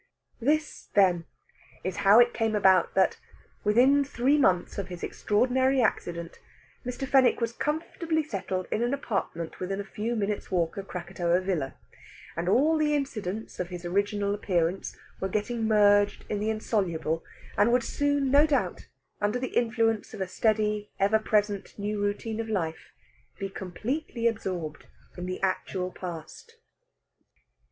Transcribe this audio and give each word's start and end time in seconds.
This, 0.39 0.87
then, 0.95 1.25
is 1.83 1.97
how 1.97 2.19
it 2.19 2.33
came 2.33 2.55
about 2.55 2.95
that, 2.95 3.19
within 3.63 4.03
three 4.03 4.35
months 4.39 4.79
of 4.79 4.87
his 4.87 5.03
extraordinary 5.03 5.79
accident, 5.79 6.39
Mr. 6.83 7.07
Fenwick 7.07 7.39
was 7.39 7.53
comfortably 7.53 8.23
settled 8.23 8.65
in 8.71 8.81
an 8.81 8.95
apartment 8.95 9.59
within 9.59 9.79
a 9.79 9.83
few 9.83 10.15
minutes' 10.15 10.49
walk 10.49 10.75
of 10.75 10.87
Krakatoa 10.87 11.39
Villa; 11.41 11.75
and 12.35 12.49
all 12.49 12.79
the 12.79 12.95
incidents 12.95 13.59
of 13.59 13.69
his 13.69 13.85
original 13.85 14.33
appearance 14.33 14.97
were 15.19 15.29
getting 15.29 15.67
merged 15.67 16.25
in 16.29 16.39
the 16.39 16.49
insoluble, 16.49 17.23
and 17.55 17.71
would 17.71 17.83
soon, 17.83 18.31
no 18.31 18.47
doubt, 18.47 18.87
under 19.21 19.37
the 19.37 19.55
influence 19.55 20.15
of 20.15 20.21
a 20.21 20.27
steady 20.27 20.89
ever 20.99 21.19
present 21.19 21.77
new 21.77 22.01
routine 22.01 22.39
of 22.39 22.49
life, 22.49 22.91
be 23.37 23.49
completely 23.49 24.25
absorbed 24.25 24.87
in 25.15 25.27
the 25.27 25.39
actual 25.43 25.91
past. 25.91 26.57